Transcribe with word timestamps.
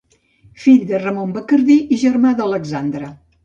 Fill 0.63 0.79
de 0.93 1.01
Ramon 1.03 1.37
Bacardí 1.37 1.77
i 1.99 2.03
germà 2.07 2.35
d'Alexandre. 2.43 3.15